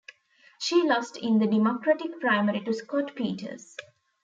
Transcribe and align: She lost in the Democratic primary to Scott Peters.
She 0.57 0.81
lost 0.81 1.15
in 1.17 1.37
the 1.37 1.45
Democratic 1.45 2.19
primary 2.19 2.61
to 2.61 2.73
Scott 2.73 3.13
Peters. 3.15 3.77